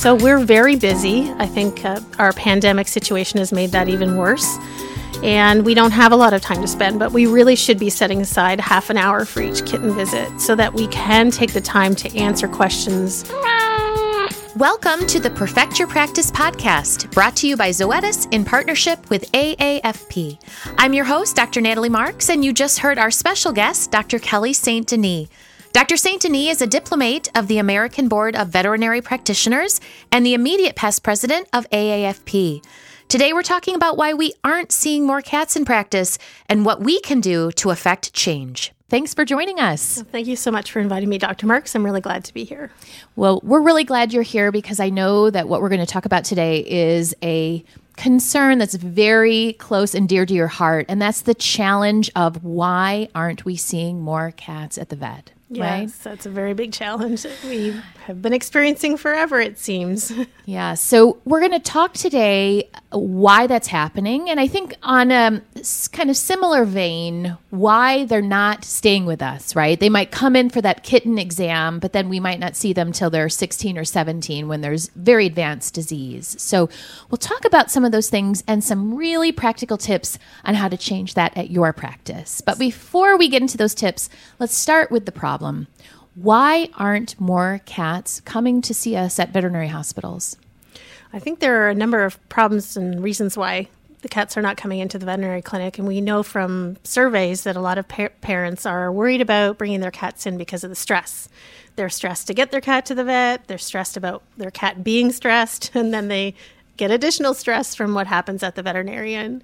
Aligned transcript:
So 0.00 0.14
we're 0.14 0.38
very 0.38 0.76
busy. 0.76 1.30
I 1.32 1.44
think 1.44 1.84
uh, 1.84 2.00
our 2.18 2.32
pandemic 2.32 2.88
situation 2.88 3.38
has 3.38 3.52
made 3.52 3.68
that 3.72 3.86
even 3.86 4.16
worse. 4.16 4.56
And 5.22 5.62
we 5.62 5.74
don't 5.74 5.90
have 5.90 6.10
a 6.10 6.16
lot 6.16 6.32
of 6.32 6.40
time 6.40 6.62
to 6.62 6.66
spend, 6.66 6.98
but 6.98 7.12
we 7.12 7.26
really 7.26 7.54
should 7.54 7.78
be 7.78 7.90
setting 7.90 8.22
aside 8.22 8.60
half 8.60 8.88
an 8.88 8.96
hour 8.96 9.26
for 9.26 9.42
each 9.42 9.66
kitten 9.66 9.94
visit 9.94 10.40
so 10.40 10.54
that 10.54 10.72
we 10.72 10.86
can 10.86 11.30
take 11.30 11.52
the 11.52 11.60
time 11.60 11.94
to 11.96 12.16
answer 12.16 12.48
questions. 12.48 13.30
Welcome 14.56 15.06
to 15.06 15.20
the 15.20 15.32
Perfect 15.36 15.78
Your 15.78 15.86
Practice 15.86 16.30
podcast, 16.30 17.12
brought 17.12 17.36
to 17.36 17.46
you 17.46 17.58
by 17.58 17.68
Zoetis 17.68 18.26
in 18.32 18.42
partnership 18.42 19.10
with 19.10 19.30
AAFP. 19.32 20.38
I'm 20.78 20.94
your 20.94 21.04
host, 21.04 21.36
Dr. 21.36 21.60
Natalie 21.60 21.90
Marks, 21.90 22.30
and 22.30 22.42
you 22.42 22.54
just 22.54 22.78
heard 22.78 22.96
our 22.96 23.10
special 23.10 23.52
guest, 23.52 23.90
Dr. 23.90 24.18
Kelly 24.18 24.54
St. 24.54 24.86
Denis. 24.86 25.28
Dr. 25.72 25.96
St. 25.96 26.20
Denis 26.20 26.56
is 26.56 26.62
a 26.62 26.66
diplomate 26.66 27.28
of 27.36 27.46
the 27.46 27.58
American 27.58 28.08
Board 28.08 28.34
of 28.34 28.48
Veterinary 28.48 29.00
Practitioners 29.00 29.80
and 30.10 30.26
the 30.26 30.34
immediate 30.34 30.74
past 30.74 31.04
president 31.04 31.46
of 31.52 31.70
AAFP. 31.70 32.64
Today, 33.06 33.32
we're 33.32 33.44
talking 33.44 33.76
about 33.76 33.96
why 33.96 34.12
we 34.12 34.32
aren't 34.42 34.72
seeing 34.72 35.06
more 35.06 35.22
cats 35.22 35.54
in 35.54 35.64
practice 35.64 36.18
and 36.48 36.64
what 36.64 36.80
we 36.80 36.98
can 37.00 37.20
do 37.20 37.52
to 37.52 37.70
affect 37.70 38.12
change. 38.12 38.72
Thanks 38.88 39.14
for 39.14 39.24
joining 39.24 39.60
us. 39.60 40.02
Thank 40.10 40.26
you 40.26 40.34
so 40.34 40.50
much 40.50 40.72
for 40.72 40.80
inviting 40.80 41.08
me, 41.08 41.18
Dr. 41.18 41.46
Marks. 41.46 41.76
I'm 41.76 41.84
really 41.84 42.00
glad 42.00 42.24
to 42.24 42.34
be 42.34 42.42
here. 42.42 42.72
Well, 43.14 43.40
we're 43.44 43.62
really 43.62 43.84
glad 43.84 44.12
you're 44.12 44.24
here 44.24 44.50
because 44.50 44.80
I 44.80 44.90
know 44.90 45.30
that 45.30 45.48
what 45.48 45.62
we're 45.62 45.68
going 45.68 45.78
to 45.78 45.86
talk 45.86 46.04
about 46.04 46.24
today 46.24 46.64
is 46.66 47.14
a 47.22 47.64
concern 47.96 48.58
that's 48.58 48.74
very 48.74 49.52
close 49.60 49.94
and 49.94 50.08
dear 50.08 50.26
to 50.26 50.34
your 50.34 50.48
heart, 50.48 50.86
and 50.88 51.00
that's 51.00 51.20
the 51.20 51.34
challenge 51.34 52.10
of 52.16 52.42
why 52.42 53.08
aren't 53.14 53.44
we 53.44 53.54
seeing 53.54 54.00
more 54.00 54.32
cats 54.32 54.76
at 54.76 54.88
the 54.88 54.96
vet? 54.96 55.30
Yes, 55.52 55.60
right? 55.60 56.04
that's 56.04 56.26
a 56.26 56.30
very 56.30 56.54
big 56.54 56.72
challenge 56.72 57.24
that 57.24 57.42
we 57.44 57.74
have 58.04 58.22
been 58.22 58.32
experiencing 58.32 58.96
forever, 58.96 59.40
it 59.40 59.58
seems. 59.58 60.12
Yeah. 60.46 60.74
So 60.74 61.18
we're 61.24 61.40
going 61.40 61.52
to 61.52 61.58
talk 61.58 61.94
today 61.94 62.68
why 62.90 63.46
that's 63.46 63.68
happening, 63.68 64.30
and 64.30 64.38
I 64.38 64.46
think 64.46 64.74
on 64.82 65.10
a 65.10 65.42
kind 65.88 66.10
of 66.10 66.16
similar 66.16 66.64
vein, 66.64 67.36
why 67.50 68.04
they're 68.04 68.22
not 68.22 68.64
staying 68.64 69.06
with 69.06 69.22
us. 69.22 69.56
Right? 69.56 69.78
They 69.78 69.88
might 69.88 70.10
come 70.10 70.36
in 70.36 70.50
for 70.50 70.60
that 70.60 70.82
kitten 70.82 71.18
exam, 71.18 71.78
but 71.78 71.92
then 71.92 72.08
we 72.08 72.20
might 72.20 72.40
not 72.40 72.56
see 72.56 72.72
them 72.72 72.92
till 72.92 73.10
they're 73.10 73.28
16 73.28 73.78
or 73.78 73.84
17 73.84 74.48
when 74.48 74.60
there's 74.60 74.88
very 74.90 75.26
advanced 75.26 75.74
disease. 75.74 76.36
So 76.38 76.68
we'll 77.10 77.18
talk 77.18 77.44
about 77.44 77.70
some 77.70 77.84
of 77.84 77.92
those 77.92 78.10
things 78.10 78.44
and 78.46 78.62
some 78.62 78.94
really 78.94 79.32
practical 79.32 79.76
tips 79.76 80.18
on 80.44 80.54
how 80.54 80.68
to 80.68 80.76
change 80.76 81.14
that 81.14 81.36
at 81.36 81.50
your 81.50 81.72
practice. 81.72 82.40
But 82.40 82.58
before 82.58 83.16
we 83.16 83.28
get 83.28 83.42
into 83.42 83.56
those 83.56 83.74
tips, 83.74 84.08
let's 84.38 84.54
start 84.54 84.90
with 84.90 85.06
the 85.06 85.12
problem. 85.12 85.66
Why 86.14 86.68
aren't 86.74 87.20
more 87.20 87.60
cats 87.66 88.20
coming 88.20 88.60
to 88.62 88.74
see 88.74 88.96
us 88.96 89.18
at 89.18 89.32
veterinary 89.32 89.68
hospitals? 89.68 90.36
I 91.12 91.18
think 91.18 91.40
there 91.40 91.62
are 91.62 91.68
a 91.68 91.74
number 91.74 92.04
of 92.04 92.28
problems 92.28 92.76
and 92.76 93.02
reasons 93.02 93.36
why 93.36 93.68
the 94.02 94.08
cats 94.08 94.36
are 94.36 94.42
not 94.42 94.56
coming 94.56 94.78
into 94.80 94.98
the 94.98 95.06
veterinary 95.06 95.42
clinic. 95.42 95.78
And 95.78 95.86
we 95.86 96.00
know 96.00 96.22
from 96.22 96.76
surveys 96.84 97.44
that 97.44 97.56
a 97.56 97.60
lot 97.60 97.78
of 97.78 97.86
pa- 97.86 98.08
parents 98.20 98.66
are 98.66 98.90
worried 98.92 99.20
about 99.20 99.58
bringing 99.58 99.80
their 99.80 99.90
cats 99.90 100.26
in 100.26 100.38
because 100.38 100.64
of 100.64 100.70
the 100.70 100.76
stress. 100.76 101.28
They're 101.76 101.88
stressed 101.88 102.26
to 102.26 102.34
get 102.34 102.50
their 102.50 102.60
cat 102.60 102.86
to 102.86 102.94
the 102.94 103.04
vet, 103.04 103.46
they're 103.46 103.58
stressed 103.58 103.96
about 103.96 104.22
their 104.36 104.50
cat 104.50 104.82
being 104.82 105.12
stressed, 105.12 105.70
and 105.74 105.92
then 105.94 106.08
they 106.08 106.34
get 106.80 106.90
additional 106.90 107.34
stress 107.34 107.74
from 107.74 107.92
what 107.92 108.06
happens 108.06 108.42
at 108.42 108.54
the 108.54 108.62
veterinarian. 108.62 109.42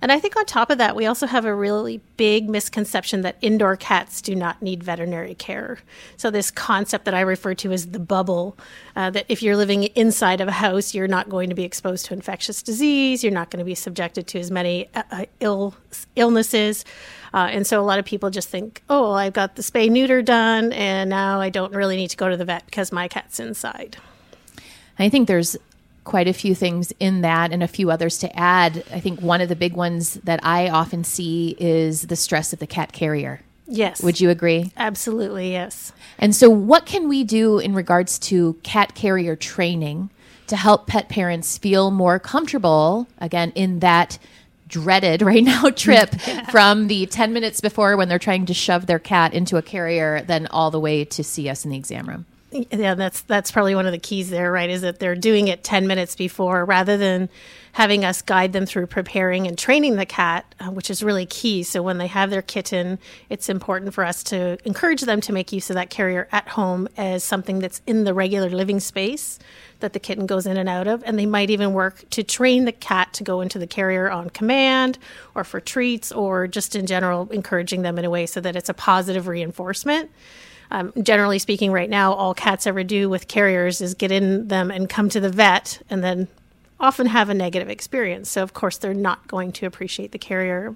And 0.00 0.12
I 0.12 0.20
think 0.20 0.36
on 0.36 0.46
top 0.46 0.70
of 0.70 0.78
that, 0.78 0.94
we 0.94 1.04
also 1.04 1.26
have 1.26 1.44
a 1.44 1.52
really 1.52 2.00
big 2.16 2.48
misconception 2.48 3.22
that 3.22 3.36
indoor 3.42 3.74
cats 3.74 4.22
do 4.22 4.36
not 4.36 4.62
need 4.62 4.84
veterinary 4.84 5.34
care. 5.34 5.80
So, 6.16 6.30
this 6.30 6.52
concept 6.52 7.04
that 7.06 7.12
I 7.12 7.22
refer 7.22 7.54
to 7.54 7.72
as 7.72 7.88
the 7.88 7.98
bubble 7.98 8.56
uh, 8.94 9.10
that 9.10 9.26
if 9.28 9.42
you're 9.42 9.56
living 9.56 9.82
inside 9.96 10.40
of 10.40 10.46
a 10.46 10.52
house, 10.52 10.94
you're 10.94 11.08
not 11.08 11.28
going 11.28 11.48
to 11.48 11.56
be 11.56 11.64
exposed 11.64 12.06
to 12.06 12.14
infectious 12.14 12.62
disease, 12.62 13.24
you're 13.24 13.32
not 13.32 13.50
going 13.50 13.58
to 13.58 13.64
be 13.64 13.74
subjected 13.74 14.28
to 14.28 14.38
as 14.38 14.52
many 14.52 14.88
uh, 14.94 15.02
uh 15.10 15.24
ill 15.40 15.74
illnesses. 16.14 16.84
Uh, 17.34 17.48
and 17.50 17.66
so 17.66 17.80
a 17.80 17.82
lot 17.82 17.98
of 17.98 18.04
people 18.04 18.30
just 18.30 18.48
think, 18.48 18.80
oh, 18.88 19.10
I've 19.10 19.32
got 19.32 19.56
the 19.56 19.62
spay 19.62 19.90
neuter 19.90 20.22
done, 20.22 20.72
and 20.72 21.10
now 21.10 21.40
I 21.40 21.50
don't 21.50 21.74
really 21.74 21.96
need 21.96 22.10
to 22.10 22.16
go 22.16 22.28
to 22.28 22.36
the 22.36 22.44
vet 22.44 22.64
because 22.66 22.92
my 22.92 23.08
cat's 23.08 23.40
inside. 23.40 23.96
I 25.00 25.08
think 25.08 25.26
there's 25.26 25.56
quite 26.06 26.28
a 26.28 26.32
few 26.32 26.54
things 26.54 26.92
in 26.98 27.20
that 27.20 27.52
and 27.52 27.62
a 27.62 27.68
few 27.68 27.90
others 27.90 28.16
to 28.18 28.38
add. 28.38 28.82
I 28.90 29.00
think 29.00 29.20
one 29.20 29.42
of 29.42 29.50
the 29.50 29.56
big 29.56 29.74
ones 29.74 30.14
that 30.24 30.40
I 30.42 30.70
often 30.70 31.04
see 31.04 31.54
is 31.58 32.02
the 32.02 32.16
stress 32.16 32.54
of 32.54 32.60
the 32.60 32.66
cat 32.66 32.92
carrier. 32.92 33.42
Yes. 33.68 34.02
Would 34.02 34.20
you 34.20 34.30
agree? 34.30 34.72
Absolutely, 34.76 35.52
yes. 35.52 35.92
And 36.18 36.34
so, 36.34 36.48
what 36.48 36.86
can 36.86 37.08
we 37.08 37.24
do 37.24 37.58
in 37.58 37.74
regards 37.74 38.18
to 38.20 38.54
cat 38.62 38.94
carrier 38.94 39.34
training 39.34 40.10
to 40.46 40.56
help 40.56 40.86
pet 40.86 41.08
parents 41.08 41.58
feel 41.58 41.90
more 41.90 42.20
comfortable, 42.20 43.08
again, 43.18 43.52
in 43.56 43.80
that 43.80 44.18
dreaded 44.68 45.22
right 45.30 45.42
now 45.42 45.70
trip 45.70 46.14
yeah. 46.26 46.48
from 46.50 46.86
the 46.86 47.06
10 47.06 47.32
minutes 47.32 47.60
before 47.60 47.96
when 47.96 48.08
they're 48.08 48.18
trying 48.18 48.46
to 48.46 48.54
shove 48.54 48.86
their 48.86 49.00
cat 49.00 49.34
into 49.34 49.56
a 49.56 49.62
carrier, 49.62 50.22
then 50.22 50.46
all 50.46 50.70
the 50.70 50.80
way 50.80 51.04
to 51.04 51.24
see 51.24 51.48
us 51.48 51.64
in 51.64 51.72
the 51.72 51.76
exam 51.76 52.08
room? 52.08 52.26
Yeah, 52.70 52.94
that's 52.94 53.22
that's 53.22 53.50
probably 53.50 53.74
one 53.74 53.86
of 53.86 53.92
the 53.92 53.98
keys 53.98 54.30
there, 54.30 54.50
right? 54.50 54.70
Is 54.70 54.82
that 54.82 54.98
they're 54.98 55.14
doing 55.14 55.48
it 55.48 55.64
ten 55.64 55.86
minutes 55.86 56.16
before, 56.16 56.64
rather 56.64 56.96
than 56.96 57.28
having 57.72 58.06
us 58.06 58.22
guide 58.22 58.54
them 58.54 58.64
through 58.64 58.86
preparing 58.86 59.46
and 59.46 59.58
training 59.58 59.96
the 59.96 60.06
cat, 60.06 60.54
uh, 60.60 60.70
which 60.70 60.88
is 60.88 61.02
really 61.02 61.26
key. 61.26 61.62
So 61.62 61.82
when 61.82 61.98
they 61.98 62.06
have 62.06 62.30
their 62.30 62.40
kitten, 62.40 62.98
it's 63.28 63.50
important 63.50 63.92
for 63.92 64.02
us 64.02 64.22
to 64.24 64.56
encourage 64.66 65.02
them 65.02 65.20
to 65.20 65.32
make 65.32 65.52
use 65.52 65.68
of 65.68 65.74
that 65.74 65.90
carrier 65.90 66.26
at 66.32 66.48
home 66.48 66.88
as 66.96 67.22
something 67.22 67.58
that's 67.58 67.82
in 67.86 68.04
the 68.04 68.14
regular 68.14 68.48
living 68.48 68.80
space 68.80 69.38
that 69.80 69.92
the 69.92 70.00
kitten 70.00 70.24
goes 70.24 70.46
in 70.46 70.56
and 70.56 70.70
out 70.70 70.86
of. 70.86 71.02
And 71.04 71.18
they 71.18 71.26
might 71.26 71.50
even 71.50 71.74
work 71.74 72.08
to 72.10 72.22
train 72.22 72.64
the 72.64 72.72
cat 72.72 73.12
to 73.12 73.22
go 73.22 73.42
into 73.42 73.58
the 73.58 73.66
carrier 73.66 74.10
on 74.10 74.30
command 74.30 74.98
or 75.34 75.44
for 75.44 75.60
treats 75.60 76.10
or 76.10 76.46
just 76.46 76.76
in 76.76 76.86
general, 76.86 77.28
encouraging 77.30 77.82
them 77.82 77.98
in 77.98 78.06
a 78.06 78.10
way 78.10 78.24
so 78.24 78.40
that 78.40 78.56
it's 78.56 78.70
a 78.70 78.74
positive 78.74 79.28
reinforcement. 79.28 80.10
Um, 80.70 80.92
generally 81.02 81.38
speaking, 81.38 81.72
right 81.72 81.90
now, 81.90 82.12
all 82.12 82.34
cats 82.34 82.66
ever 82.66 82.84
do 82.84 83.08
with 83.08 83.28
carriers 83.28 83.80
is 83.80 83.94
get 83.94 84.10
in 84.10 84.48
them 84.48 84.70
and 84.70 84.88
come 84.88 85.08
to 85.10 85.20
the 85.20 85.30
vet 85.30 85.80
and 85.88 86.02
then 86.02 86.28
often 86.78 87.06
have 87.06 87.28
a 87.28 87.34
negative 87.34 87.70
experience. 87.70 88.30
So, 88.30 88.42
of 88.42 88.52
course, 88.52 88.78
they're 88.78 88.94
not 88.94 89.26
going 89.28 89.52
to 89.52 89.66
appreciate 89.66 90.12
the 90.12 90.18
carrier. 90.18 90.74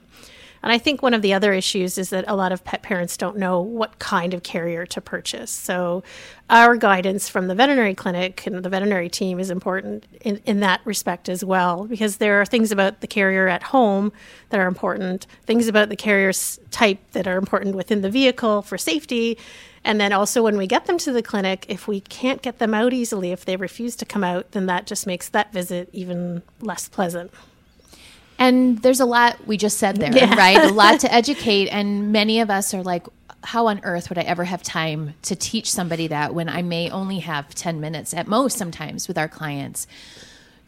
And 0.63 0.71
I 0.71 0.77
think 0.77 1.01
one 1.01 1.15
of 1.15 1.23
the 1.23 1.33
other 1.33 1.55
issues 1.55 1.97
is 1.97 2.11
that 2.11 2.27
a 2.29 2.37
lot 2.37 2.53
of 2.53 2.65
pet 2.65 2.83
parents 2.83 3.17
don't 3.17 3.39
know 3.39 3.61
what 3.61 3.99
kind 3.99 4.35
of 4.35 4.43
carrier 4.43 4.85
to 4.87 5.01
purchase. 5.01 5.51
So, 5.51 6.03
our 6.51 6.77
guidance 6.77 7.29
from 7.29 7.47
the 7.47 7.55
veterinary 7.55 7.95
clinic 7.95 8.47
and 8.47 8.63
the 8.63 8.69
veterinary 8.69 9.09
team 9.09 9.39
is 9.41 9.51
important 9.51 10.05
in, 10.21 10.41
in 10.45 10.61
that 10.61 10.81
respect 10.85 11.29
as 11.29 11.45
well, 11.45 11.87
because 11.87 12.17
there 12.19 12.41
are 12.41 12.47
things 12.47 12.73
about 12.73 13.01
the 13.01 13.07
carrier 13.07 13.49
at 13.49 13.63
home 13.63 14.13
that 14.51 14.61
are 14.61 14.67
important, 14.67 15.27
things 15.47 15.67
about 15.67 15.89
the 15.89 15.97
carrier's 15.97 16.59
type 16.71 16.99
that 17.13 17.27
are 17.27 17.39
important 17.39 17.75
within 17.75 18.03
the 18.03 18.11
vehicle 18.11 18.63
for 18.63 18.77
safety, 18.77 19.39
and 19.85 20.01
then 20.01 20.13
also, 20.13 20.43
when 20.43 20.59
we 20.59 20.67
get 20.67 20.87
them 20.87 20.99
to 20.99 21.13
the 21.13 21.23
clinic, 21.23 21.65
if 21.69 21.89
we 21.89 22.01
can't 22.01 22.43
get 22.43 22.59
them 22.59 22.75
out 22.75 22.93
easily, 22.93 23.33
if 23.33 23.45
they 23.45 23.57
refuse 23.57 23.97
to 23.97 24.05
come 24.05 24.23
out, 24.23 24.53
then 24.53 24.67
that 24.67 24.87
just 24.87 25.07
makes 25.07 25.29
that 25.31 25.53
visit 25.53 25.89
even 25.93 26.43
less 26.61 26.89
pleasant. 26.89 27.33
And 28.39 28.81
there's 28.83 29.01
a 29.01 29.07
lot 29.07 29.47
we 29.47 29.57
just 29.57 29.79
said 29.79 29.97
there, 29.97 30.13
yeah. 30.13 30.35
right? 30.35 30.59
A 30.59 30.73
lot 30.73 31.01
to 31.01 31.13
educate. 31.15 31.69
And 31.69 32.13
many 32.13 32.41
of 32.41 32.51
us 32.51 32.75
are 32.75 32.83
like, 32.83 33.07
how 33.43 33.69
on 33.69 33.81
earth 33.83 34.11
would 34.11 34.19
I 34.19 34.23
ever 34.23 34.45
have 34.45 34.63
time 34.63 35.15
to 35.23 35.35
teach 35.35 35.71
somebody 35.71 36.07
that 36.09 36.35
when 36.35 36.49
I 36.49 36.61
may 36.61 36.91
only 36.91 37.21
have 37.21 37.55
10 37.55 37.81
minutes 37.81 38.13
at 38.13 38.27
most 38.27 38.59
sometimes 38.59 39.09
with 39.09 39.17
our 39.17 39.29
clients? 39.29 39.87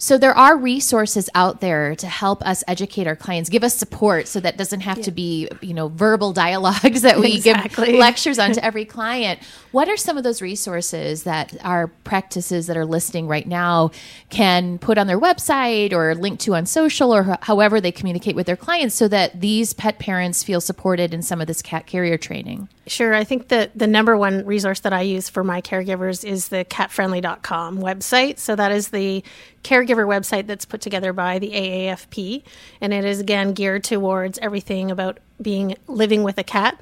So 0.02 0.18
there 0.18 0.36
are 0.36 0.56
resources 0.56 1.30
out 1.32 1.60
there 1.60 1.94
to 1.94 2.08
help 2.08 2.44
us 2.44 2.64
educate 2.66 3.06
our 3.06 3.14
clients, 3.14 3.48
give 3.48 3.62
us 3.62 3.76
support 3.76 4.26
so 4.26 4.40
that 4.40 4.56
doesn't 4.56 4.80
have 4.80 4.98
yeah. 4.98 5.04
to 5.04 5.12
be, 5.12 5.48
you 5.60 5.72
know, 5.72 5.86
verbal 5.86 6.32
dialogues 6.32 7.02
that 7.02 7.20
we 7.20 7.36
exactly. 7.36 7.86
give 7.86 8.00
lectures 8.00 8.36
on 8.36 8.50
to 8.50 8.64
every 8.64 8.84
client. 8.84 9.38
What 9.70 9.88
are 9.88 9.96
some 9.96 10.18
of 10.18 10.24
those 10.24 10.42
resources 10.42 11.22
that 11.22 11.56
our 11.62 11.86
practices 11.86 12.66
that 12.66 12.76
are 12.76 12.84
listening 12.84 13.28
right 13.28 13.46
now 13.46 13.92
can 14.28 14.78
put 14.78 14.98
on 14.98 15.06
their 15.06 15.20
website 15.20 15.92
or 15.92 16.16
link 16.16 16.40
to 16.40 16.56
on 16.56 16.66
social 16.66 17.14
or 17.14 17.38
however 17.42 17.80
they 17.80 17.92
communicate 17.92 18.34
with 18.34 18.46
their 18.46 18.56
clients 18.56 18.96
so 18.96 19.06
that 19.06 19.40
these 19.40 19.72
pet 19.72 20.00
parents 20.00 20.42
feel 20.42 20.60
supported 20.60 21.14
in 21.14 21.22
some 21.22 21.40
of 21.40 21.46
this 21.46 21.62
cat 21.62 21.86
carrier 21.86 22.18
training? 22.18 22.68
Sure. 22.88 23.14
I 23.14 23.22
think 23.22 23.48
that 23.48 23.78
the 23.78 23.86
number 23.86 24.16
one 24.16 24.44
resource 24.44 24.80
that 24.80 24.92
I 24.92 25.02
use 25.02 25.28
for 25.28 25.44
my 25.44 25.60
caregivers 25.60 26.24
is 26.24 26.48
the 26.48 26.64
catfriendly.com 26.64 27.78
website. 27.78 28.40
So 28.40 28.56
that 28.56 28.72
is 28.72 28.88
the 28.88 29.22
caregiver 29.62 30.06
website 30.06 30.46
that's 30.46 30.64
put 30.64 30.80
together 30.80 31.12
by 31.12 31.38
the 31.38 31.50
AAFP. 31.50 32.42
And 32.80 32.92
it 32.92 33.04
is, 33.04 33.20
again, 33.20 33.52
geared 33.52 33.84
towards 33.84 34.38
everything 34.38 34.90
about 34.90 35.18
being 35.40 35.76
living 35.86 36.22
with 36.22 36.38
a 36.38 36.44
cat. 36.44 36.80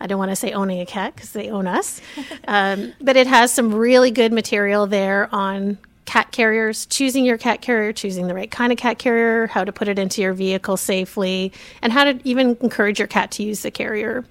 I 0.00 0.06
don't 0.06 0.18
want 0.18 0.30
to 0.30 0.36
say 0.36 0.52
owning 0.52 0.80
a 0.80 0.86
cat 0.86 1.14
because 1.14 1.32
they 1.32 1.50
own 1.50 1.66
us. 1.66 2.00
um, 2.48 2.92
but 3.00 3.16
it 3.16 3.26
has 3.26 3.52
some 3.52 3.74
really 3.74 4.10
good 4.10 4.32
material 4.32 4.86
there 4.86 5.32
on 5.32 5.78
cat 6.04 6.32
carriers, 6.32 6.86
choosing 6.86 7.24
your 7.24 7.38
cat 7.38 7.62
carrier, 7.62 7.92
choosing 7.92 8.26
the 8.26 8.34
right 8.34 8.50
kind 8.50 8.72
of 8.72 8.78
cat 8.78 8.98
carrier, 8.98 9.46
how 9.46 9.64
to 9.64 9.72
put 9.72 9.88
it 9.88 9.98
into 9.98 10.20
your 10.20 10.32
vehicle 10.32 10.76
safely, 10.76 11.52
and 11.80 11.92
how 11.92 12.04
to 12.04 12.18
even 12.24 12.56
encourage 12.60 12.98
your 12.98 13.08
cat 13.08 13.30
to 13.30 13.42
use 13.42 13.62
the 13.62 13.70
carrier. 13.70 14.24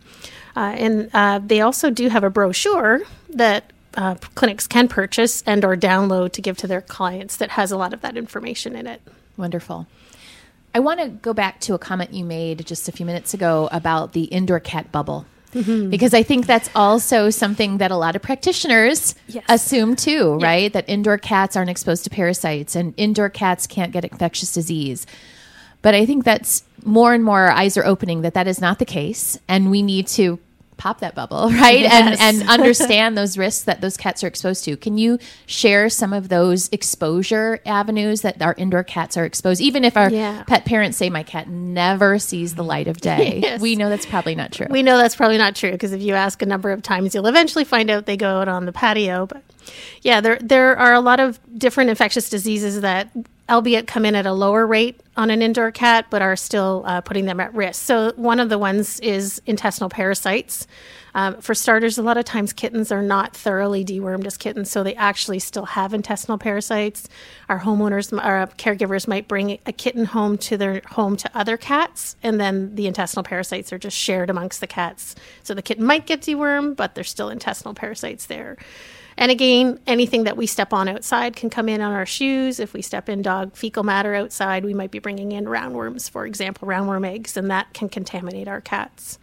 Uh, 0.56 0.75
and 0.77 1.09
uh, 1.13 1.39
they 1.39 1.62
also 1.62 1.89
do 1.89 2.09
have 2.09 2.24
a 2.24 2.30
brochure 2.30 3.01
that 3.30 3.71
uh, 3.95 4.15
clinics 4.35 4.67
can 4.67 4.88
purchase 4.88 5.41
and 5.45 5.63
or 5.65 5.75
download 5.75 6.31
to 6.33 6.41
give 6.41 6.57
to 6.57 6.67
their 6.67 6.81
clients 6.81 7.38
that 7.38 7.51
has 7.51 7.71
a 7.71 7.77
lot 7.77 7.93
of 7.93 8.01
that 8.01 8.17
information 8.17 8.75
in 8.75 8.88
it. 8.88 9.01
Wonderful. 9.38 9.88
I 10.73 10.79
want 10.79 11.01
to 11.01 11.09
go 11.09 11.33
back 11.33 11.59
to 11.61 11.73
a 11.73 11.77
comment 11.77 12.13
you 12.13 12.23
made 12.23 12.65
just 12.65 12.88
a 12.88 12.91
few 12.91 13.05
minutes 13.05 13.33
ago 13.33 13.67
about 13.71 14.13
the 14.13 14.23
indoor 14.25 14.59
cat 14.59 14.91
bubble. 14.91 15.25
Mm-hmm. 15.53 15.89
Because 15.89 16.13
I 16.13 16.23
think 16.23 16.45
that's 16.45 16.69
also 16.73 17.29
something 17.29 17.79
that 17.79 17.91
a 17.91 17.97
lot 17.97 18.15
of 18.15 18.21
practitioners 18.21 19.15
yes. 19.27 19.43
assume 19.49 19.97
too, 19.97 20.38
yeah. 20.39 20.47
right? 20.47 20.73
That 20.73 20.88
indoor 20.88 21.17
cats 21.17 21.57
aren't 21.57 21.69
exposed 21.69 22.05
to 22.05 22.09
parasites 22.09 22.73
and 22.73 22.93
indoor 22.95 23.29
cats 23.29 23.67
can't 23.67 23.91
get 23.91 24.05
infectious 24.05 24.53
disease. 24.53 25.05
But 25.81 25.93
I 25.93 26.05
think 26.05 26.23
that's 26.23 26.63
more 26.85 27.13
and 27.13 27.23
more 27.23 27.49
eyes 27.49 27.75
are 27.75 27.85
opening 27.85 28.21
that 28.21 28.33
that 28.35 28.47
is 28.47 28.61
not 28.61 28.79
the 28.79 28.85
case. 28.85 29.38
And 29.49 29.69
we 29.69 29.81
need 29.81 30.07
to 30.07 30.39
pop 30.81 30.99
that 31.01 31.13
bubble, 31.13 31.49
right? 31.51 31.81
Yes. 31.81 32.19
And 32.19 32.41
and 32.41 32.49
understand 32.61 33.15
those 33.15 33.37
risks 33.37 33.63
that 33.65 33.81
those 33.81 33.97
cats 33.97 34.23
are 34.23 34.27
exposed 34.27 34.65
to. 34.65 34.75
Can 34.75 34.97
you 34.97 35.19
share 35.45 35.89
some 35.89 36.11
of 36.11 36.29
those 36.29 36.69
exposure 36.69 37.59
avenues 37.67 38.21
that 38.21 38.41
our 38.41 38.55
indoor 38.57 38.83
cats 38.83 39.15
are 39.15 39.23
exposed? 39.23 39.61
Even 39.61 39.85
if 39.85 39.95
our 39.95 40.09
yeah. 40.09 40.43
pet 40.43 40.65
parents 40.65 40.97
say 40.97 41.09
my 41.11 41.21
cat 41.21 41.47
never 41.47 42.17
sees 42.17 42.55
the 42.55 42.63
light 42.63 42.87
of 42.87 42.99
day, 42.99 43.39
yes. 43.43 43.61
we 43.61 43.75
know 43.75 43.89
that's 43.89 44.07
probably 44.07 44.33
not 44.33 44.51
true. 44.51 44.65
We 44.71 44.81
know 44.81 44.97
that's 44.97 45.15
probably 45.15 45.37
not 45.37 45.55
true 45.55 45.71
because 45.71 45.93
if 45.93 46.01
you 46.01 46.15
ask 46.15 46.41
a 46.41 46.47
number 46.47 46.71
of 46.71 46.81
times, 46.81 47.13
you'll 47.13 47.27
eventually 47.27 47.63
find 47.63 47.91
out 47.91 48.07
they 48.07 48.17
go 48.17 48.39
out 48.41 48.47
on 48.47 48.65
the 48.65 48.73
patio. 48.73 49.27
But 49.27 49.43
yeah, 50.01 50.19
there 50.19 50.39
there 50.41 50.75
are 50.77 50.93
a 50.93 50.99
lot 50.99 51.19
of 51.19 51.39
different 51.55 51.91
infectious 51.91 52.27
diseases 52.27 52.81
that 52.81 53.11
albeit 53.51 53.86
come 53.86 54.06
in 54.06 54.15
at 54.15 54.25
a 54.25 54.33
lower 54.33 54.65
rate 54.65 55.01
on 55.18 55.30
an 55.30 55.42
indoor 55.42 55.71
cat, 55.71 56.06
but 56.09 56.21
are 56.21 56.36
still 56.36 56.83
uh, 56.86 57.01
putting 57.01 57.25
them 57.25 57.39
at 57.39 57.53
risk. 57.53 57.83
So, 57.83 58.13
one 58.15 58.39
of 58.39 58.50
the 58.50 58.57
ones 58.57 59.00
is 59.01 59.42
intestinal 59.45 59.89
parasites. 59.89 60.65
Um, 61.13 61.42
for 61.42 61.53
starters, 61.53 61.98
a 61.98 62.03
lot 62.03 62.18
of 62.18 62.24
times 62.24 62.53
kittens 62.53 62.92
are 62.92 63.01
not 63.01 63.36
thoroughly 63.36 63.83
dewormed 63.83 64.25
as 64.25 64.38
kittens, 64.38 64.71
so 64.71 64.83
they 64.83 64.95
actually 64.95 65.39
still 65.39 65.65
have 65.65 65.94
intestinal 65.94 66.38
parasites. 66.38 67.09
Our 67.50 67.59
homeowners, 67.59 68.18
our 68.24 68.48
caregivers 68.48 69.07
might 69.07 69.27
bring 69.27 69.59
a 69.65 69.74
kitten 69.74 70.06
home 70.06 70.38
to 70.39 70.56
their 70.56 70.81
home 70.88 71.18
to 71.18 71.30
other 71.38 71.57
cats, 71.57 72.15
and 72.24 72.39
then 72.39 72.75
the 72.75 72.88
intestinal 72.88 73.24
parasites 73.24 73.74
are 73.74 73.77
just 73.77 73.98
shared 73.98 74.30
amongst 74.30 74.62
the 74.62 74.68
cats. 74.68 75.15
So 75.44 75.53
the 75.53 75.62
kitten 75.62 75.83
might 75.83 76.06
get 76.06 76.21
dewormed, 76.21 76.77
but 76.77 76.95
there's 76.95 77.09
still 77.09 77.30
intestinal 77.30 77.74
parasites 77.74 78.27
there. 78.27 78.57
And 79.17 79.31
again, 79.31 79.79
anything 79.87 80.23
that 80.23 80.37
we 80.37 80.47
step 80.47 80.73
on 80.73 80.87
outside 80.87 81.35
can 81.35 81.49
come 81.49 81.69
in 81.69 81.81
on 81.81 81.93
our 81.93 82.05
shoes. 82.05 82.59
If 82.59 82.73
we 82.73 82.81
step 82.81 83.09
in 83.09 83.21
dog 83.21 83.55
fecal 83.55 83.83
matter 83.83 84.15
outside, 84.15 84.63
we 84.63 84.73
might 84.73 84.91
be 84.91 84.99
bringing 84.99 85.31
in 85.31 85.45
roundworms, 85.45 86.09
for 86.09 86.25
example, 86.25 86.67
roundworm 86.67 87.05
eggs, 87.05 87.37
and 87.37 87.51
that 87.51 87.73
can 87.73 87.89
contaminate 87.89 88.47
our 88.47 88.61
cats. 88.61 89.19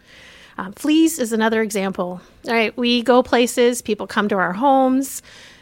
Um, 0.57 0.73
fleas 0.73 1.19
is 1.19 1.31
another 1.31 1.61
example. 1.61 2.21
All 2.47 2.53
right, 2.53 2.75
we 2.77 3.01
go 3.01 3.23
places, 3.23 3.81
people 3.81 4.07
come 4.07 4.27
to 4.29 4.35
our 4.35 4.53
homes. 4.53 5.21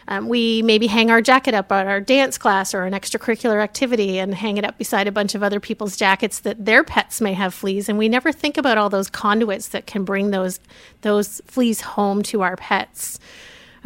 Um, 0.10 0.30
we 0.30 0.62
maybe 0.62 0.88
hang 0.88 1.12
our 1.12 1.22
jacket 1.22 1.54
up 1.54 1.72
at 1.72 1.86
our 1.86 2.00
dance 2.00 2.38
class 2.38 2.74
or 2.74 2.84
an 2.84 2.94
extracurricular 2.94 3.62
activity 3.62 4.20
and 4.20 4.34
hang 4.34 4.58
it 4.58 4.64
up 4.64 4.78
beside 4.78 5.08
a 5.08 5.12
bunch 5.12 5.36
of 5.36 5.44
other 5.44 5.60
people's 5.60 5.98
jackets 5.98 6.40
that 6.40 6.64
their 6.64 6.84
pets 6.84 7.20
may 7.20 7.34
have 7.34 7.54
fleas. 7.54 7.90
And 7.90 7.98
we 7.98 8.08
never 8.08 8.32
think 8.32 8.58
about 8.58 8.78
all 8.78 8.90
those 8.90 9.10
conduits 9.10 9.68
that 9.70 9.86
can 9.86 10.06
bring 10.06 10.32
those, 10.32 10.60
those 11.02 11.42
fleas 11.46 11.82
home 11.82 12.24
to 12.24 12.42
our 12.42 12.56
pets. 12.56 13.20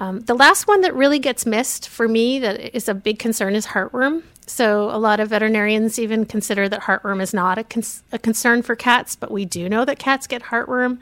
Um, 0.02 0.22
the 0.22 0.34
last 0.34 0.68
one 0.68 0.82
that 0.82 0.96
really 0.96 1.20
gets 1.20 1.46
missed 1.46 1.88
for 1.88 2.08
me 2.08 2.40
that 2.40 2.76
is 2.76 2.90
a 2.90 2.96
big 2.96 3.20
concern 3.20 3.54
is 3.54 3.68
heartworm. 3.68 4.24
So 4.48 4.90
a 4.90 4.98
lot 4.98 5.20
of 5.20 5.30
veterinarians 5.30 6.00
even 6.00 6.26
consider 6.26 6.68
that 6.68 6.82
heartworm 6.82 7.22
is 7.22 7.36
not 7.36 7.60
a, 7.60 7.64
con- 7.64 7.84
a 8.12 8.18
concern 8.18 8.64
for 8.64 8.76
cats, 8.76 9.16
but 9.16 9.30
we 9.30 9.46
do 9.46 9.70
know 9.70 9.86
that 9.86 10.00
cats 10.00 10.26
get 10.26 10.46
heartworm. 10.46 10.98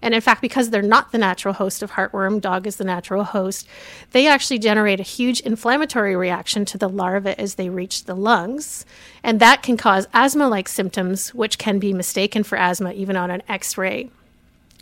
And 0.00 0.14
in 0.14 0.20
fact, 0.20 0.40
because 0.40 0.70
they're 0.70 0.82
not 0.82 1.10
the 1.10 1.18
natural 1.18 1.54
host 1.54 1.82
of 1.82 1.90
heartworm, 1.90 2.40
dog 2.40 2.68
is 2.68 2.76
the 2.76 2.84
natural 2.84 3.24
host, 3.24 3.66
they 4.12 4.28
actually 4.28 4.60
generate 4.60 5.00
a 5.00 5.02
huge 5.02 5.40
inflammatory 5.40 6.14
reaction 6.14 6.64
to 6.66 6.78
the 6.78 6.88
larva 6.88 7.38
as 7.40 7.56
they 7.56 7.68
reach 7.68 8.04
the 8.04 8.14
lungs. 8.14 8.86
And 9.24 9.40
that 9.40 9.64
can 9.64 9.76
cause 9.76 10.06
asthma 10.14 10.46
like 10.48 10.68
symptoms, 10.68 11.34
which 11.34 11.58
can 11.58 11.80
be 11.80 11.92
mistaken 11.92 12.44
for 12.44 12.56
asthma 12.56 12.92
even 12.92 13.16
on 13.16 13.32
an 13.32 13.42
x 13.48 13.76
ray. 13.76 14.10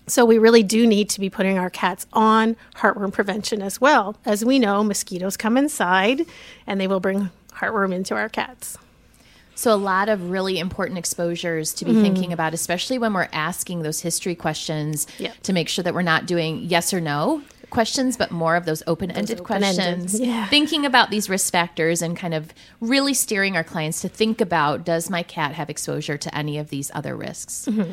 So 0.06 0.24
we 0.24 0.38
really 0.38 0.62
do 0.62 0.86
need 0.86 1.08
to 1.10 1.20
be 1.20 1.30
putting 1.30 1.58
our 1.58 1.70
cats 1.70 2.06
on 2.12 2.56
heartworm 2.76 3.12
prevention 3.12 3.62
as 3.62 3.80
well. 3.80 4.16
As 4.24 4.44
we 4.44 4.58
know, 4.58 4.82
mosquitoes 4.82 5.36
come 5.36 5.56
inside 5.56 6.26
and 6.66 6.80
they 6.80 6.88
will 6.88 7.00
bring 7.00 7.30
heartworm 7.54 7.92
into 7.92 8.14
our 8.14 8.28
cats. 8.28 8.78
So, 9.54 9.72
a 9.72 9.76
lot 9.76 10.08
of 10.08 10.30
really 10.30 10.58
important 10.58 10.98
exposures 10.98 11.74
to 11.74 11.84
be 11.84 11.92
mm-hmm. 11.92 12.02
thinking 12.02 12.32
about, 12.32 12.54
especially 12.54 12.98
when 12.98 13.12
we're 13.12 13.28
asking 13.32 13.82
those 13.82 14.00
history 14.00 14.34
questions 14.34 15.06
yep. 15.18 15.36
to 15.42 15.52
make 15.52 15.68
sure 15.68 15.82
that 15.82 15.94
we're 15.94 16.02
not 16.02 16.26
doing 16.26 16.60
yes 16.60 16.92
or 16.94 17.00
no 17.00 17.42
questions, 17.72 18.16
but 18.16 18.30
more 18.30 18.54
of 18.54 18.66
those 18.66 18.82
open 18.86 19.10
ended 19.10 19.42
questions. 19.42 20.18
Yeah. 20.18 20.46
Thinking 20.46 20.86
about 20.86 21.10
these 21.10 21.28
risk 21.28 21.52
factors 21.52 22.02
and 22.02 22.16
kind 22.16 22.34
of 22.34 22.52
really 22.80 23.14
steering 23.14 23.56
our 23.56 23.64
clients 23.64 24.00
to 24.02 24.08
think 24.08 24.40
about 24.40 24.84
does 24.84 25.10
my 25.10 25.22
cat 25.22 25.54
have 25.54 25.68
exposure 25.68 26.16
to 26.18 26.36
any 26.36 26.58
of 26.58 26.68
these 26.68 26.90
other 26.94 27.16
risks? 27.16 27.66
Mm-hmm. 27.68 27.92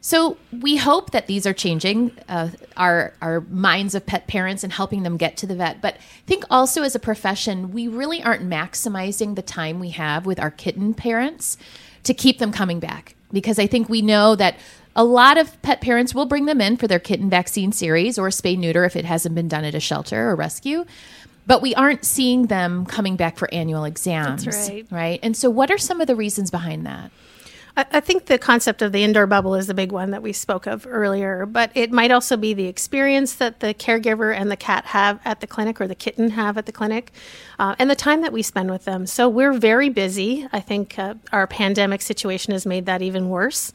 So 0.00 0.38
we 0.50 0.76
hope 0.76 1.10
that 1.10 1.26
these 1.26 1.46
are 1.46 1.52
changing 1.52 2.12
uh, 2.28 2.48
our 2.76 3.12
our 3.20 3.42
minds 3.42 3.94
of 3.94 4.06
pet 4.06 4.26
parents 4.26 4.64
and 4.64 4.72
helping 4.72 5.02
them 5.02 5.16
get 5.16 5.36
to 5.38 5.46
the 5.46 5.54
vet. 5.54 5.82
But 5.82 5.94
I 5.96 6.26
think 6.26 6.44
also 6.50 6.82
as 6.82 6.94
a 6.94 6.98
profession, 6.98 7.70
we 7.70 7.86
really 7.86 8.22
aren't 8.22 8.48
maximizing 8.48 9.36
the 9.36 9.42
time 9.42 9.78
we 9.78 9.90
have 9.90 10.24
with 10.24 10.40
our 10.40 10.50
kitten 10.50 10.94
parents 10.94 11.58
to 12.04 12.14
keep 12.14 12.38
them 12.38 12.50
coming 12.50 12.80
back 12.80 13.14
because 13.30 13.58
I 13.58 13.66
think 13.66 13.88
we 13.88 14.00
know 14.00 14.34
that 14.36 14.56
a 14.96 15.04
lot 15.04 15.38
of 15.38 15.60
pet 15.62 15.80
parents 15.80 16.14
will 16.14 16.26
bring 16.26 16.46
them 16.46 16.60
in 16.60 16.76
for 16.76 16.88
their 16.88 16.98
kitten 16.98 17.30
vaccine 17.30 17.70
series 17.70 18.18
or 18.18 18.28
spay 18.28 18.58
neuter 18.58 18.84
if 18.84 18.96
it 18.96 19.04
hasn't 19.04 19.34
been 19.34 19.48
done 19.48 19.64
at 19.64 19.74
a 19.74 19.80
shelter 19.80 20.30
or 20.30 20.34
rescue. 20.34 20.84
But 21.46 21.62
we 21.62 21.74
aren't 21.74 22.04
seeing 22.04 22.46
them 22.46 22.86
coming 22.86 23.16
back 23.16 23.36
for 23.36 23.52
annual 23.52 23.84
exams. 23.84 24.44
That's 24.44 24.68
right. 24.70 24.86
Right. 24.90 25.20
And 25.22 25.36
so, 25.36 25.50
what 25.50 25.70
are 25.70 25.78
some 25.78 26.00
of 26.00 26.06
the 26.06 26.14
reasons 26.14 26.50
behind 26.50 26.86
that? 26.86 27.10
I 27.76 28.00
think 28.00 28.26
the 28.26 28.38
concept 28.38 28.82
of 28.82 28.92
the 28.92 29.04
indoor 29.04 29.26
bubble 29.26 29.54
is 29.54 29.66
the 29.66 29.74
big 29.74 29.92
one 29.92 30.10
that 30.10 30.22
we 30.22 30.32
spoke 30.32 30.66
of 30.66 30.86
earlier, 30.88 31.46
but 31.46 31.70
it 31.74 31.92
might 31.92 32.10
also 32.10 32.36
be 32.36 32.52
the 32.52 32.66
experience 32.66 33.34
that 33.36 33.60
the 33.60 33.74
caregiver 33.74 34.34
and 34.34 34.50
the 34.50 34.56
cat 34.56 34.86
have 34.86 35.20
at 35.24 35.40
the 35.40 35.46
clinic 35.46 35.80
or 35.80 35.86
the 35.86 35.94
kitten 35.94 36.30
have 36.30 36.58
at 36.58 36.66
the 36.66 36.72
clinic 36.72 37.12
uh, 37.58 37.76
and 37.78 37.88
the 37.88 37.96
time 37.96 38.22
that 38.22 38.32
we 38.32 38.42
spend 38.42 38.70
with 38.70 38.84
them. 38.84 39.06
So 39.06 39.28
we're 39.28 39.52
very 39.52 39.88
busy. 39.88 40.48
I 40.52 40.60
think 40.60 40.98
uh, 40.98 41.14
our 41.32 41.46
pandemic 41.46 42.02
situation 42.02 42.52
has 42.52 42.66
made 42.66 42.86
that 42.86 43.02
even 43.02 43.28
worse 43.28 43.72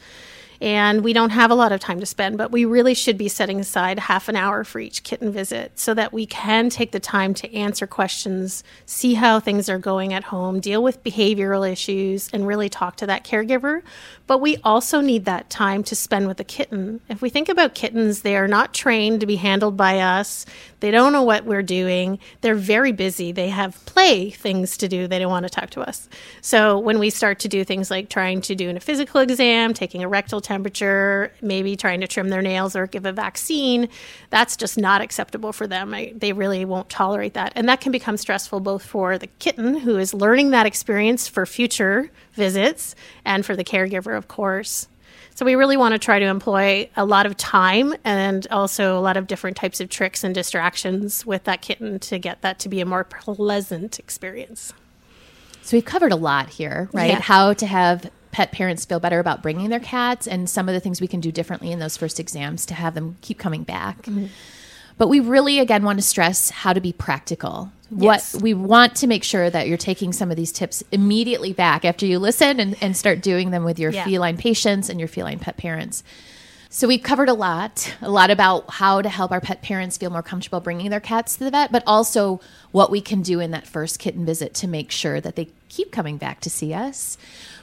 and 0.61 1.03
we 1.03 1.13
don't 1.13 1.31
have 1.31 1.51
a 1.51 1.55
lot 1.55 1.71
of 1.71 1.79
time 1.79 1.99
to 1.99 2.05
spend, 2.05 2.37
but 2.37 2.51
we 2.51 2.65
really 2.65 2.93
should 2.93 3.17
be 3.17 3.27
setting 3.27 3.59
aside 3.59 3.99
half 3.99 4.29
an 4.29 4.35
hour 4.35 4.63
for 4.63 4.79
each 4.79 5.03
kitten 5.03 5.31
visit 5.31 5.77
so 5.79 5.93
that 5.93 6.13
we 6.13 6.25
can 6.25 6.69
take 6.69 6.91
the 6.91 6.99
time 6.99 7.33
to 7.35 7.53
answer 7.53 7.87
questions, 7.87 8.63
see 8.85 9.13
how 9.15 9.39
things 9.39 9.69
are 9.69 9.79
going 9.79 10.13
at 10.13 10.25
home, 10.25 10.59
deal 10.59 10.83
with 10.83 11.03
behavioral 11.03 11.69
issues, 11.69 12.29
and 12.33 12.47
really 12.47 12.69
talk 12.69 12.95
to 12.97 13.07
that 13.07 13.23
caregiver. 13.23 13.81
But 14.27 14.39
we 14.39 14.57
also 14.63 15.01
need 15.01 15.25
that 15.25 15.49
time 15.49 15.83
to 15.83 15.95
spend 15.95 16.27
with 16.27 16.37
the 16.37 16.43
kitten. 16.43 17.01
If 17.09 17.21
we 17.21 17.29
think 17.29 17.49
about 17.49 17.75
kittens, 17.75 18.21
they 18.21 18.35
are 18.35 18.47
not 18.47 18.73
trained 18.73 19.19
to 19.19 19.25
be 19.25 19.35
handled 19.35 19.77
by 19.77 19.99
us. 19.99 20.45
They 20.79 20.91
don't 20.91 21.13
know 21.13 21.23
what 21.23 21.45
we're 21.45 21.63
doing. 21.63 22.19
They're 22.41 22.55
very 22.55 22.91
busy. 22.91 23.31
They 23.31 23.49
have 23.49 23.83
play 23.85 24.31
things 24.31 24.77
to 24.77 24.87
do. 24.87 25.07
They 25.07 25.19
don't 25.19 25.31
want 25.31 25.45
to 25.45 25.49
talk 25.49 25.69
to 25.71 25.81
us. 25.81 26.09
So 26.41 26.77
when 26.79 26.99
we 26.99 27.09
start 27.09 27.39
to 27.39 27.47
do 27.47 27.63
things 27.63 27.91
like 27.91 28.09
trying 28.09 28.41
to 28.41 28.55
do 28.55 28.69
a 28.69 28.79
physical 28.79 29.21
exam, 29.21 29.73
taking 29.73 30.03
a 30.03 30.07
rectal 30.07 30.41
temperature, 30.45 31.33
maybe 31.41 31.75
trying 31.75 31.99
to 32.01 32.07
trim 32.07 32.29
their 32.29 32.41
nails 32.41 32.75
or 32.75 32.87
give 32.87 33.05
a 33.05 33.11
vaccine, 33.11 33.89
that's 34.29 34.55
just 34.55 34.77
not 34.77 35.01
acceptable 35.01 35.51
for 35.51 35.67
them. 35.67 35.93
I, 35.93 36.13
they 36.15 36.31
really 36.31 36.63
won't 36.63 36.89
tolerate 36.89 37.33
that. 37.33 37.51
And 37.55 37.67
that 37.67 37.81
can 37.81 37.91
become 37.91 38.15
stressful 38.15 38.61
both 38.61 38.85
for 38.85 39.17
the 39.17 39.27
kitten 39.39 39.79
who 39.79 39.97
is 39.97 40.13
learning 40.13 40.51
that 40.51 40.65
experience 40.65 41.27
for 41.27 41.45
future 41.45 42.11
visits 42.33 42.95
and 43.25 43.45
for 43.45 43.55
the 43.55 43.63
caregiver, 43.63 44.17
of 44.17 44.27
course. 44.27 44.87
So 45.33 45.45
we 45.45 45.55
really 45.55 45.75
want 45.75 45.91
to 45.91 45.99
try 45.99 46.19
to 46.19 46.25
employ 46.25 46.89
a 46.95 47.03
lot 47.03 47.25
of 47.25 47.35
time 47.35 47.93
and 48.05 48.47
also 48.51 48.97
a 48.97 49.01
lot 49.01 49.17
of 49.17 49.27
different 49.27 49.57
types 49.57 49.81
of 49.81 49.89
tricks 49.89 50.23
and 50.23 50.33
distractions 50.33 51.25
with 51.25 51.43
that 51.43 51.61
kitten 51.61 51.99
to 51.99 52.17
get 52.19 52.41
that 52.41 52.57
to 52.59 52.69
be 52.69 52.79
a 52.79 52.85
more 52.85 53.03
pleasant 53.03 53.99
experience. 53.99 54.73
So 55.61 55.75
we've 55.75 55.83
covered 55.83 56.13
a 56.13 56.15
lot 56.15 56.49
here, 56.49 56.89
right? 56.93 57.09
Yeah. 57.09 57.19
How 57.19 57.53
to 57.53 57.65
have 57.65 58.09
pet 58.35 58.51
parents 58.51 58.83
feel 58.83 58.99
better 58.99 59.19
about 59.19 59.41
bringing 59.41 59.69
their 59.69 59.79
cats 59.79 60.27
and 60.27 60.49
some 60.49 60.67
of 60.67 60.73
the 60.73 60.81
things 60.81 60.99
we 60.99 61.07
can 61.07 61.21
do 61.21 61.31
differently 61.31 61.71
in 61.71 61.79
those 61.79 61.95
first 61.95 62.19
exams 62.19 62.65
to 62.65 62.73
have 62.73 62.93
them 62.93 63.15
keep 63.21 63.39
coming 63.39 63.63
back. 63.63 64.01
Mm-hmm. 64.01 64.25
But 64.97 65.07
we 65.07 65.21
really, 65.21 65.59
again, 65.59 65.83
want 65.83 65.99
to 65.99 66.05
stress 66.05 66.49
how 66.49 66.73
to 66.73 66.81
be 66.81 66.91
practical. 66.91 67.71
Yes. 67.89 68.33
What 68.33 68.43
we 68.43 68.53
want 68.53 68.93
to 68.97 69.07
make 69.07 69.23
sure 69.23 69.49
that 69.49 69.69
you're 69.69 69.77
taking 69.77 70.11
some 70.11 70.31
of 70.31 70.35
these 70.35 70.51
tips 70.51 70.83
immediately 70.91 71.53
back 71.53 71.85
after 71.85 72.05
you 72.05 72.19
listen 72.19 72.59
and, 72.59 72.75
and 72.81 72.97
start 72.97 73.21
doing 73.21 73.51
them 73.51 73.63
with 73.63 73.79
your 73.79 73.91
yeah. 73.91 74.03
feline 74.03 74.35
patients 74.35 74.89
and 74.89 74.99
your 74.99 75.07
feline 75.07 75.39
pet 75.39 75.55
parents. 75.55 76.03
So 76.69 76.89
we've 76.89 77.03
covered 77.03 77.29
a 77.29 77.33
lot, 77.33 77.95
a 78.01 78.11
lot 78.11 78.31
about 78.31 78.69
how 78.69 79.01
to 79.01 79.07
help 79.07 79.31
our 79.31 79.39
pet 79.39 79.61
parents 79.61 79.97
feel 79.97 80.09
more 80.09 80.21
comfortable 80.21 80.59
bringing 80.59 80.89
their 80.89 80.99
cats 80.99 81.37
to 81.37 81.45
the 81.45 81.51
vet, 81.51 81.71
but 81.71 81.83
also 81.87 82.41
what 82.73 82.91
we 82.91 82.99
can 82.99 83.21
do 83.21 83.39
in 83.39 83.51
that 83.51 83.65
first 83.65 83.97
kitten 83.97 84.25
visit 84.25 84.53
to 84.55 84.67
make 84.67 84.91
sure 84.91 85.21
that 85.21 85.37
they 85.37 85.47
keep 85.69 85.93
coming 85.93 86.17
back 86.17 86.41
to 86.41 86.49
see 86.49 86.73
us. 86.73 87.17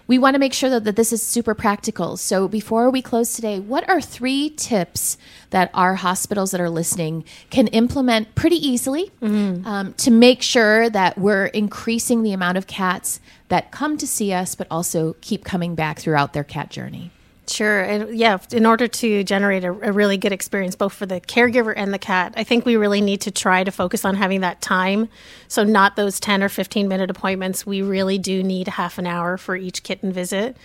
We 0.06 0.18
want 0.18 0.34
to 0.34 0.38
make 0.38 0.52
sure 0.52 0.70
that, 0.70 0.84
that 0.84 0.96
this 0.96 1.12
is 1.12 1.22
super 1.22 1.54
practical. 1.54 2.16
So 2.16 2.48
before 2.48 2.90
we 2.90 3.02
close 3.02 3.34
today, 3.34 3.60
what 3.60 3.88
are 3.88 4.00
three 4.00 4.50
tips 4.50 5.16
that 5.50 5.70
our 5.74 5.96
hospitals 5.96 6.50
that 6.50 6.60
are 6.60 6.70
listening 6.70 7.24
can 7.50 7.68
implement 7.68 8.34
pretty 8.34 8.56
easily 8.56 9.10
mm-hmm. 9.20 9.66
um, 9.66 9.94
to 9.94 10.10
make 10.10 10.42
sure 10.42 10.90
that 10.90 11.18
we're 11.18 11.46
increasing 11.46 12.22
the 12.22 12.32
amount 12.32 12.58
of 12.58 12.66
cats 12.66 13.20
that 13.48 13.70
come 13.70 13.96
to 13.98 14.06
see 14.06 14.32
us, 14.32 14.54
but 14.54 14.66
also 14.70 15.14
keep 15.20 15.44
coming 15.44 15.74
back 15.74 15.98
throughout 15.98 16.32
their 16.32 16.44
cat 16.44 16.70
journey? 16.70 17.10
Sure. 17.52 17.82
And 17.82 18.18
yeah, 18.18 18.38
in 18.50 18.64
order 18.64 18.88
to 18.88 19.24
generate 19.24 19.62
a, 19.62 19.72
a, 19.72 19.92
really 19.92 20.16
good 20.16 20.32
experience, 20.32 20.74
both 20.74 20.94
for 20.94 21.04
the 21.04 21.20
caregiver 21.20 21.74
and 21.76 21.92
the 21.92 21.98
cat, 21.98 22.32
I 22.34 22.44
think 22.44 22.64
we 22.64 22.76
really 22.76 23.02
need 23.02 23.20
to 23.22 23.30
try 23.30 23.62
to 23.62 23.70
focus 23.70 24.06
on 24.06 24.14
having 24.14 24.40
that 24.40 24.62
time. 24.62 25.10
So, 25.48 25.62
not 25.62 25.94
those 25.94 26.18
10 26.18 26.42
or 26.42 26.48
15 26.48 26.88
minute 26.88 27.10
appointments. 27.10 27.66
We 27.66 27.82
really 27.82 28.16
do 28.16 28.42
need 28.42 28.68
half 28.68 28.96
an 28.96 29.06
hour 29.06 29.36
for 29.36 29.54
each 29.54 29.82
kitten 29.82 30.12
visit. 30.12 30.56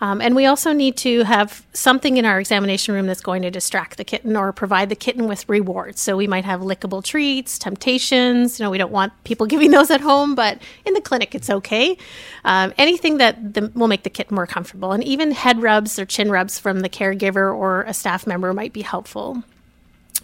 Um, 0.00 0.20
and 0.20 0.36
we 0.36 0.46
also 0.46 0.72
need 0.72 0.96
to 0.98 1.22
have 1.24 1.66
something 1.72 2.16
in 2.16 2.24
our 2.24 2.38
examination 2.38 2.94
room 2.94 3.06
that's 3.06 3.20
going 3.20 3.42
to 3.42 3.50
distract 3.50 3.96
the 3.96 4.04
kitten 4.04 4.36
or 4.36 4.52
provide 4.52 4.88
the 4.88 4.96
kitten 4.96 5.28
with 5.28 5.48
rewards. 5.48 6.00
So 6.00 6.16
we 6.16 6.26
might 6.26 6.44
have 6.44 6.60
lickable 6.60 7.02
treats, 7.02 7.58
temptations. 7.58 8.58
You 8.58 8.64
know, 8.64 8.70
we 8.70 8.78
don't 8.78 8.92
want 8.92 9.12
people 9.24 9.46
giving 9.56 9.70
those 9.70 9.90
at 9.90 10.00
home, 10.00 10.34
but 10.34 10.60
in 10.84 10.94
the 10.94 11.00
clinic 11.00 11.34
it's 11.34 11.50
okay. 11.50 11.96
Um, 12.44 12.72
anything 12.78 13.18
that 13.18 13.54
the, 13.54 13.70
will 13.74 13.88
make 13.88 14.02
the 14.02 14.10
kitten 14.10 14.34
more 14.34 14.46
comfortable, 14.46 14.92
and 14.92 15.02
even 15.04 15.30
head 15.32 15.62
rubs 15.62 15.98
or 15.98 16.04
chin 16.04 16.30
rubs 16.30 16.58
from 16.58 16.80
the 16.80 16.88
caregiver 16.88 17.54
or 17.54 17.82
a 17.82 17.94
staff 17.94 18.26
member 18.26 18.52
might 18.52 18.72
be 18.72 18.82
helpful. 18.82 19.42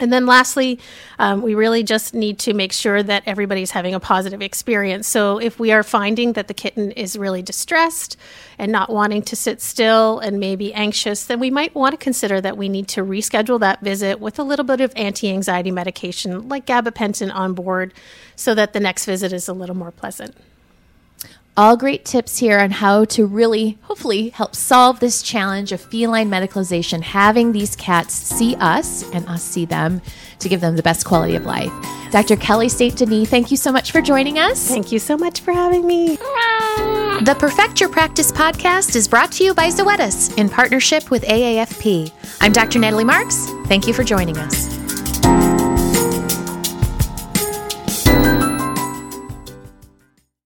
And 0.01 0.13
then 0.13 0.27
lastly, 0.27 0.79
um, 1.19 1.43
we 1.43 1.55
really 1.55 1.83
just 1.83 2.15
need 2.15 2.39
to 2.41 2.55
make 2.55 2.73
sure 2.73 3.03
that 3.03 3.23
everybody's 3.27 3.71
having 3.71 3.95
a 3.95 4.01
positive 4.01 4.43
experience. 4.43 5.07
So 5.07 5.39
if 5.39 5.59
we 5.59 5.73
are 5.73 5.83
finding 5.83 6.33
that 6.35 6.49
the 6.49 6.55
kitten 6.55 6.93
is 6.93 7.17
really 7.19 7.43
distressed 7.43 8.17
and 8.59 8.73
not 8.73 8.91
wanting 8.91 9.23
to 9.23 9.37
sit 9.37 9.61
still 9.61 10.19
and 10.19 10.39
maybe 10.39 10.73
anxious, 10.75 11.25
then 11.25 11.41
we 11.41 11.51
might 11.51 11.75
want 11.75 11.93
to 11.93 11.97
consider 11.97 12.41
that 12.41 12.57
we 12.57 12.69
need 12.69 12.89
to 12.89 13.05
reschedule 13.05 13.61
that 13.61 13.81
visit 13.81 14.21
with 14.21 14.39
a 14.39 14.43
little 14.43 14.65
bit 14.65 14.81
of 14.81 14.93
anti 14.97 15.31
anxiety 15.31 15.71
medication 15.71 16.49
like 16.49 16.67
gabapentin 16.67 17.33
on 17.35 17.55
board 17.55 17.93
so 18.37 18.55
that 18.55 18.73
the 18.73 18.81
next 18.81 19.07
visit 19.07 19.33
is 19.33 19.49
a 19.49 19.53
little 19.53 19.77
more 19.77 19.91
pleasant 19.91 20.35
all 21.57 21.77
great 21.77 22.05
tips 22.05 22.39
here 22.39 22.59
on 22.59 22.71
how 22.71 23.05
to 23.05 23.27
really, 23.27 23.79
hopefully, 23.83 24.31
help 24.31 24.55
solve 24.57 25.01
this 25.01 25.23
challenge 25.23 25.73
of 25.73 25.81
feline 25.81 26.31
medicalization, 26.31 27.03
having 27.03 27.53
these 27.53 27.77
cats 27.77 28.15
see 28.15 28.57
us 28.57 29.09
and 29.13 29.29
us 29.29 29.43
see 29.43 29.65
them 29.65 30.01
to 30.39 30.49
give 30.49 30.61
them 30.61 30.77
the 30.77 30.83
best 30.83 31.05
quality 31.05 31.37
of 31.37 31.45
life. 31.45 31.73
Dr. 32.11 32.37
Kelly 32.37 32.69
St. 32.69 32.97
Denis, 32.97 33.29
thank 33.29 33.51
you 33.51 33.57
so 33.57 33.71
much 33.71 33.93
for 33.93 34.01
joining 34.01 34.39
us. 34.39 34.67
Thank 34.67 34.93
you 34.93 34.99
so 34.99 35.17
much 35.17 35.41
for 35.41 35.53
having 35.53 35.87
me. 35.87 36.17
The 36.17 37.37
Perfect 37.39 37.81
Your 37.81 37.89
Practice 37.89 38.33
podcast 38.33 38.97
is 38.97 39.07
brought 39.07 39.31
to 39.33 39.45
you 39.45 39.55
by 39.55 39.69
Zoetis 39.69 40.37
in 40.39 40.49
partnership 40.49 41.11
with 41.11 41.23
AAFP. 41.25 42.11
I'm 42.41 42.53
Dr. 42.53 42.79
Natalie 42.79 43.05
Marks. 43.05 43.47
Thank 43.67 43.87
you 43.87 43.95
for 43.95 44.05
joining 44.05 44.39
us. 44.39 44.82